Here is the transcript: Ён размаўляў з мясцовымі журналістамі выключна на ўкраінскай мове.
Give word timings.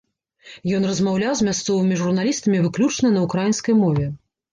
Ён 0.77 0.85
размаўляў 0.91 1.33
з 1.41 1.45
мясцовымі 1.49 1.95
журналістамі 2.01 2.63
выключна 2.65 3.13
на 3.19 3.27
ўкраінскай 3.27 3.77
мове. 3.83 4.09